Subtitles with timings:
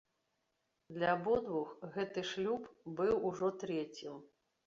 [0.95, 2.65] Для абодвух гэты шлюб
[3.01, 4.19] быў ужо трэцім.